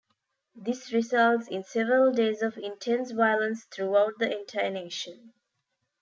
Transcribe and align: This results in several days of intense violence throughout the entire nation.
This 0.55 0.91
results 0.91 1.47
in 1.47 1.63
several 1.63 2.11
days 2.11 2.41
of 2.41 2.57
intense 2.57 3.11
violence 3.11 3.65
throughout 3.65 4.17
the 4.17 4.35
entire 4.35 4.71
nation. 4.71 5.31